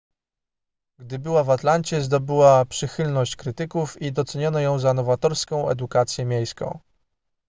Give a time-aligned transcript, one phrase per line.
[0.99, 6.79] gdy była w atlancie zdobyła przychylność krytyków i doceniono ją za nowatorską edukację miejską